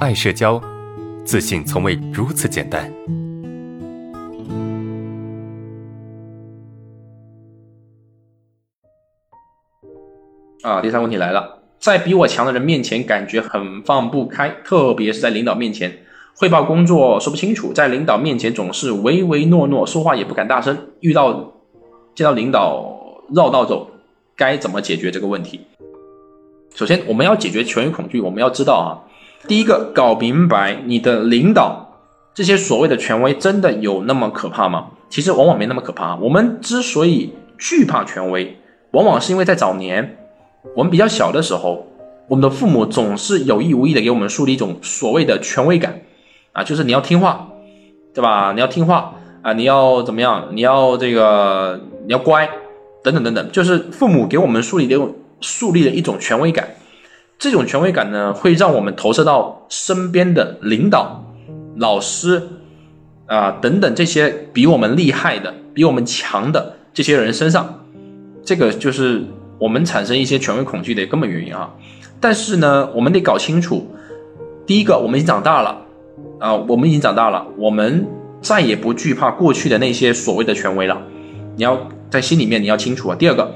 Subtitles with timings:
[0.00, 0.58] 爱社交，
[1.26, 2.90] 自信从未如此简单。
[10.62, 15.98] 啊，第三个问题来了，在比我强的人面前感觉很放不开，特别是在领导面前
[16.34, 21.52] 汇报工作说不清楚，在领导面前总是唯唯诺诺，说话也不敢大声，遇到
[22.14, 23.90] 见到领导绕道走，
[24.34, 25.60] 该怎么解决这个问题？
[26.74, 28.88] 首先，我们要解决权威恐惧，我们要知道啊，
[29.48, 31.94] 第一个搞明白你的领导
[32.34, 34.88] 这些所谓的权威真的有那么可怕吗？
[35.08, 36.14] 其实往往没那么可怕。
[36.16, 38.56] 我们之所以惧怕权威，
[38.92, 40.18] 往往是因为在早年
[40.76, 41.86] 我们比较小的时候，
[42.28, 46.02] 我们的父母总是有意无意的给我们树立一种所谓的权威感
[46.52, 47.48] 啊，就是你要听话，
[48.14, 48.52] 对吧？
[48.54, 50.48] 你要听话啊，你要怎么样？
[50.52, 52.48] 你要这个你要乖，
[53.02, 55.00] 等等等等，就是父母给我们树立的。
[55.42, 56.68] 树立了一种权威感，
[57.40, 61.24] 这种权威感呢，会让我们投射到身边的领导、
[61.76, 62.42] 老师
[63.24, 67.86] 啊等等这些比我们厉害的、比我们强的这些人身上，
[68.44, 69.24] 这个就是
[69.58, 71.70] 我们产生一些权威恐惧的根本原因啊。
[72.20, 73.90] 但是呢，我们得搞清楚，
[74.66, 75.80] 第一个，我们已经长大了
[76.38, 78.06] 啊，我们已经长大了，我们
[78.42, 81.00] 再也不惧怕过去的那些所谓的权威了。
[81.56, 83.16] 你要在心里面你要清楚啊。
[83.18, 83.50] 第二个。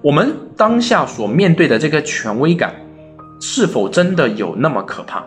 [0.00, 2.72] 我们当下所面对的这个权威感，
[3.40, 5.18] 是否真的有那么可怕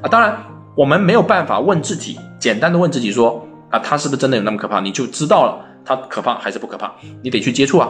[0.00, 0.08] 啊？
[0.10, 0.36] 当然，
[0.74, 4.80] 我们没有办法问自己，简单的问自己说啊，他是不是真的有那么可怕？
[4.80, 6.92] 你就知道了，他可怕还是不可怕？
[7.22, 7.88] 你得去接触啊，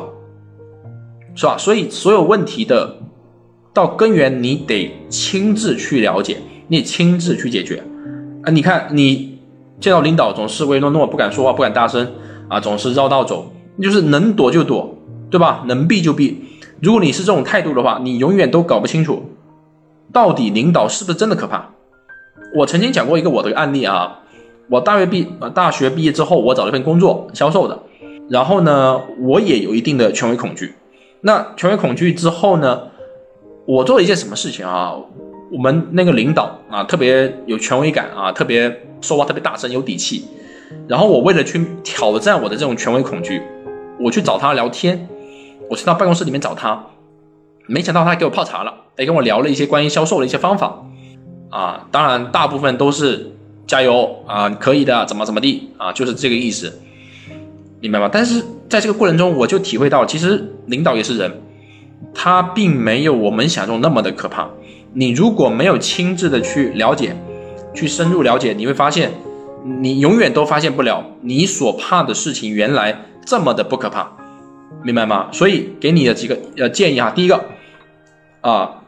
[1.34, 1.56] 是吧？
[1.58, 2.96] 所以所有问题的
[3.72, 7.82] 到根源，你得亲自去了解，你得亲自去解决
[8.44, 8.50] 啊！
[8.50, 9.38] 你看，你
[9.80, 12.12] 见到领导总是唯唯诺诺，不敢说话，不敢大声
[12.48, 14.96] 啊，总是绕道走，就是能躲就躲。
[15.30, 15.62] 对吧？
[15.68, 16.44] 能避就避。
[16.82, 19.30] 如果你是这种态度的话，你永远都搞不清楚，
[20.12, 21.70] 到底领导是不是真的可怕。
[22.54, 24.20] 我曾经讲过一个我的案例啊，
[24.68, 27.78] 我大学毕呃大学毕业之后，我找了一份工作，销售的。
[28.28, 30.74] 然后呢，我也有一定的权威恐惧。
[31.20, 32.82] 那权威恐惧之后呢，
[33.66, 34.94] 我做了一件什么事情啊？
[35.52, 40.24] 我们那个领导啊，特别有权威感啊，特别说话特别大声，有底气。
[40.86, 43.42] 然后我为了去挑战我的这种权威恐惧，
[43.98, 45.08] 我去找他聊天。
[45.68, 46.84] 我去到办公室里面找他，
[47.70, 50.82] 没想到他给我泡茶了，也跟我聊了一些关于销售的一些方法，
[51.50, 53.30] 啊，当然大部分都是
[53.64, 56.80] 加油啊，可以的，怎么怎么地啊，就是这个意思，
[57.78, 58.10] 明白吗？
[58.12, 61.40] 但是在这个过程中，我就体会到，其实领导也是人，
[62.12, 64.50] 他并没有我们想中那么的可怕。
[64.92, 67.16] 你如果没有亲自的去了解，
[67.72, 69.12] 去深入了解，你会发现，
[69.80, 74.10] 你永远都发现不了你所怕的事情原来这么的不可怕。
[74.82, 75.28] 明白吗？
[75.30, 77.44] 所以给你的几个呃建议哈，第一个
[78.40, 78.82] 啊，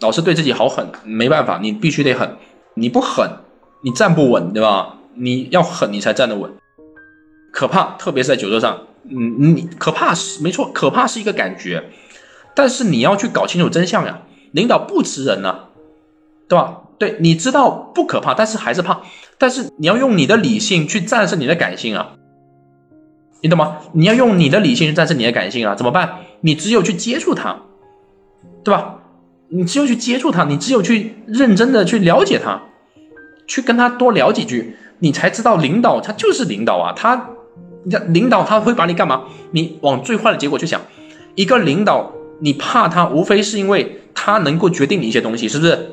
[0.00, 2.36] 老是对自己好狠，没办法，你必须得狠，
[2.74, 3.28] 你不狠，
[3.82, 4.96] 你站不稳，对吧？
[5.14, 6.52] 你要狠，你才站得稳。
[7.52, 11.84] 可怕，特别是在酒桌上，嗯，你可怕是没错，可怕是一个感觉，
[12.54, 14.22] 但是你要去搞清楚真相呀。
[14.52, 15.64] 领导不吃人呢，
[16.48, 16.82] 对吧？
[16.98, 19.00] 对，你知道不可怕，但是还是怕，
[19.38, 22.12] 但是你要用你的理性去战胜你的感性啊。
[23.40, 23.78] 你懂吗？
[23.92, 25.74] 你要用你的理性去战胜你的感性啊？
[25.74, 26.20] 怎么办？
[26.40, 27.62] 你只有去接触他，
[28.64, 28.96] 对吧？
[29.48, 32.62] 你只有去接触他，你只有去认真的去了解他，
[33.46, 36.92] 去跟他多聊几句，你才知道领导他就是领导啊。
[36.96, 37.30] 他，
[38.08, 39.24] 领导他会把你干嘛？
[39.52, 40.80] 你往最坏的结果去想，
[41.34, 45.90] 一个领导你怕他，无非是因为他能够决定你一些东西，是不是？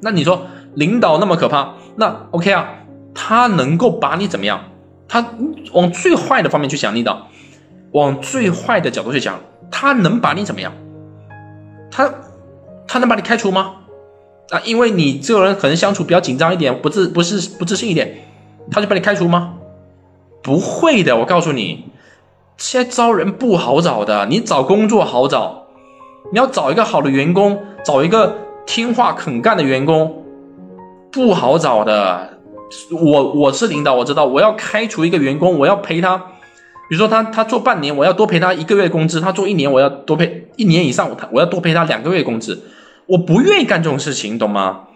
[0.00, 2.68] 那你说领导那么可怕，那 OK 啊？
[3.14, 4.64] 他能够把你怎么样？
[5.06, 5.24] 他
[5.72, 7.28] 往最坏的方面去想，领导，
[7.92, 9.38] 往最坏的角度去想，
[9.70, 10.72] 他能把你怎么样？
[11.92, 12.12] 他
[12.88, 13.74] 他能把你开除吗？
[14.50, 18.26] 啊，因为你这个人可能相处比较紧张一点，不自不是不自信一点，
[18.70, 19.54] 他就把你开除吗？
[20.42, 21.84] 不会的，我告诉你，
[22.56, 25.66] 现在招人不好找的，你找工作好找，
[26.32, 28.36] 你要找一个好的员工，找一个
[28.66, 30.24] 听话肯干的员工，
[31.12, 32.40] 不好找的。
[32.90, 36.31] 我我是领导，我知道我要开除一个员工，我要赔他，
[36.92, 42.64] 比如说他他做半年，我要多赔他一个月工资；他做一年，我要多赔一年以上，我我要多赔他两个月工资。
[43.06, 44.88] 我不愿意干这种事情，懂吗？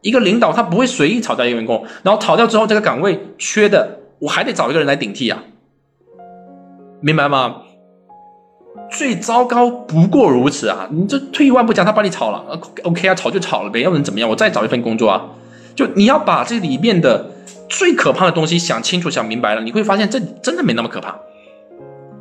[0.00, 5.42] 一个领导他不会随意炒掉一个员工，然后炒掉之后这个岗位缺的，我还得找一个人来顶替啊，
[7.00, 7.62] 明白吗？
[8.88, 10.88] 最糟糕不过如此啊！
[10.92, 14.30] 你这退一万步讲，他把你炒了，OK 啊，炒就炒了呗，要能怎么样？
[14.30, 15.30] 我再找一份工作啊。
[15.74, 17.32] 就你要把这里面的
[17.68, 21.18] 最可怕的东西想清楚、想明白了，你会发现这真的没那么可怕，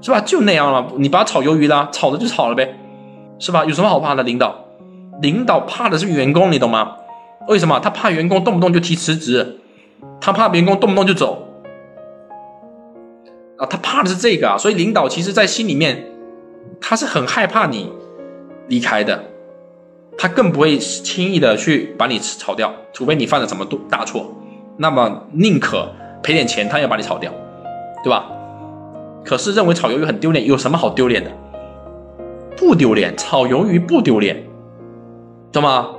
[0.01, 0.21] 是吧？
[0.21, 2.77] 就那样了，你把它炒鱿鱼了，炒了就炒了呗，
[3.37, 3.65] 是吧？
[3.65, 4.23] 有什么好怕的？
[4.23, 4.55] 领导，
[5.21, 6.95] 领导怕的是员工，你懂吗
[7.47, 7.79] 为什么？
[7.79, 9.59] 他怕员工动不动就提辞职，
[10.21, 11.45] 他怕员工动不动就走。
[13.57, 16.05] 啊，他怕的是这个啊，所以领导其实，在心里面，
[16.79, 17.91] 他是很害怕你
[18.67, 19.21] 离开的，
[20.17, 24.33] 他更不会轻易的去把你炒掉，除非你犯了什么大错，
[24.77, 25.91] 那么宁可
[26.23, 27.33] 赔点钱，他也要把你炒掉，
[28.01, 28.31] 对吧？
[29.29, 31.29] 可是认为炒鱿鱼很丢脸，有什么好丢脸的？
[32.57, 34.43] 不丢脸，炒鱿鱼不丢脸，
[35.51, 35.89] 懂吗？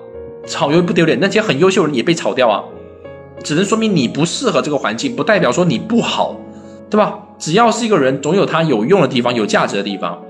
[0.48, 2.64] 炒鱿鱼不丢脸，那些很优秀的人也被炒掉啊，
[3.44, 6.34] 只能说明你不适合这个环境，不代表说你不好，
[6.90, 7.20] 对吧？
[7.38, 10.20] 只要是一个人，总有他有用的地方，有价值的地方。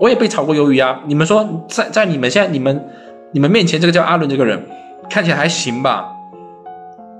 [0.00, 1.02] 我也被炒过鱿鱼啊！
[1.04, 2.88] 你们说，在在你们现在你们
[3.32, 4.64] 你们面前这个叫阿伦这个人，
[5.10, 6.10] 看起来还行吧？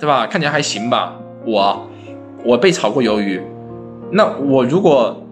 [0.01, 0.27] 对吧？
[0.27, 1.15] 看起来还行吧？
[1.45, 1.87] 我
[2.43, 3.39] 我被炒过鱿鱼，
[4.11, 5.23] 那我如果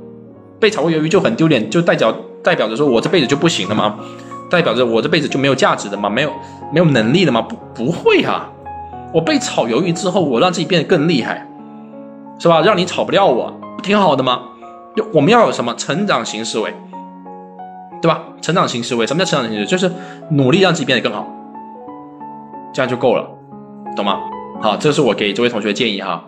[0.58, 3.98] 被炒过鱿鱼就很丢脸，就代表代表着说我这辈子就不行了吗？
[4.50, 6.08] 代表着我这辈子就没有价值的吗？
[6.08, 6.30] 没有
[6.72, 7.40] 没有能力的吗？
[7.42, 8.50] 不不会啊！
[9.12, 11.48] 我被炒鱿鱼之后，我让自己变得更厉害，
[12.38, 12.60] 是吧？
[12.60, 13.52] 让你炒不掉我。
[13.76, 14.42] 不挺好的吗？
[14.94, 16.72] 就我们要有什么成长型思维，
[18.00, 18.22] 对吧？
[18.40, 19.66] 成长型思维，什么叫成长型思维？
[19.66, 19.92] 就是
[20.30, 21.26] 努力让自己变得更好，
[22.72, 23.26] 这样就够了，
[23.96, 24.20] 懂吗？
[24.60, 26.24] 好，这是我给这位同学的建议哈。